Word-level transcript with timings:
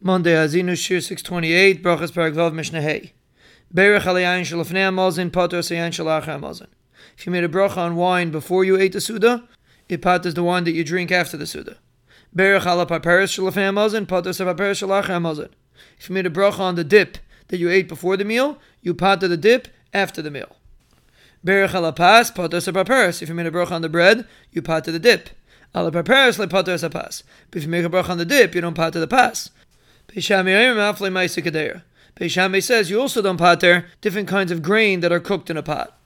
Monday 0.00 0.32
Azinu 0.32 0.76
Shir 0.76 1.00
628, 1.00 1.82
Brachos 1.82 2.12
Paragvav 2.12 2.52
Mishnah 2.52 2.80
amazin. 6.38 6.68
If 7.16 7.26
you 7.26 7.32
made 7.32 7.42
a 7.42 7.48
bracha 7.48 7.78
on 7.78 7.96
wine 7.96 8.30
before 8.30 8.62
you 8.62 8.76
ate 8.78 8.92
the 8.92 9.00
Suda, 9.00 9.48
it 9.88 10.00
patters 10.00 10.34
the 10.34 10.44
wine 10.44 10.62
that 10.64 10.70
you 10.70 10.84
drink 10.84 11.10
after 11.10 11.36
the 11.36 11.48
Suda. 11.48 11.78
If 12.32 12.64
you 16.08 16.14
made 16.14 16.26
a 16.26 16.30
bracha 16.30 16.60
on 16.60 16.76
the 16.76 16.84
dip 16.84 17.18
that 17.48 17.58
you 17.58 17.68
ate 17.68 17.88
before 17.88 18.16
the 18.16 18.24
meal, 18.24 18.58
you 18.80 18.94
pater 18.94 19.26
the 19.26 19.36
dip 19.36 19.66
after 19.92 20.22
the 20.22 20.30
meal. 20.30 20.54
If 21.44 21.74
you 23.28 23.34
made 23.34 23.46
a 23.46 23.50
bracha 23.50 23.72
on 23.72 23.82
the 23.82 23.88
bread, 23.88 24.28
you 24.52 24.62
pater 24.62 24.92
the 24.92 25.00
dip. 25.00 25.30
But 25.72 25.96
if 25.96 27.62
you 27.64 27.68
make 27.68 27.84
a 27.84 27.90
bracha 27.90 28.10
on 28.10 28.18
the 28.18 28.24
dip, 28.24 28.54
you 28.54 28.60
don't 28.60 28.74
pater 28.74 29.00
the 29.00 29.08
pas. 29.08 29.50
Beis 32.16 32.30
Shammai 32.30 32.60
says 32.60 32.90
you 32.90 33.00
also 33.00 33.22
don't 33.22 33.38
pater 33.38 33.86
different 34.00 34.28
kinds 34.28 34.50
of 34.50 34.62
grain 34.62 35.00
that 35.00 35.12
are 35.12 35.20
cooked 35.20 35.50
in 35.50 35.56
a 35.56 35.62
pot. 35.62 35.97